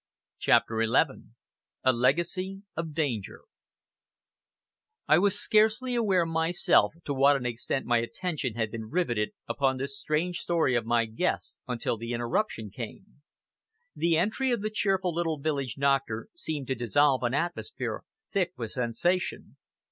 CHAPTER 0.39 0.83
XI 0.83 1.25
A 1.83 1.93
LEGACY 1.93 2.63
OF 2.75 2.95
DANGER 2.95 3.41
I 5.07 5.19
was 5.19 5.39
scarcely 5.39 5.93
aware 5.93 6.25
myself 6.25 6.95
to 7.05 7.13
what 7.13 7.35
an 7.35 7.45
extent 7.45 7.85
my 7.85 7.99
attention 7.99 8.55
had 8.55 8.71
been 8.71 8.89
riveted 8.89 9.33
upon 9.47 9.77
this 9.77 9.95
strange 9.99 10.39
story 10.39 10.73
of 10.73 10.87
my 10.87 11.05
guest's, 11.05 11.59
until 11.67 11.97
the 11.97 12.13
interruption 12.13 12.71
came. 12.71 13.21
The 13.95 14.17
entry 14.17 14.49
of 14.51 14.63
the 14.63 14.71
cheerful 14.71 15.13
little 15.13 15.37
village 15.39 15.75
doctor 15.75 16.29
seemed 16.33 16.65
to 16.69 16.73
dissolve 16.73 17.21
an 17.21 17.35
atmosphere 17.35 18.01
thick 18.33 18.53
with 18.57 18.71
sensation. 18.71 19.57